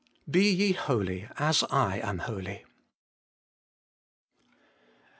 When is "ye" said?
0.51-0.71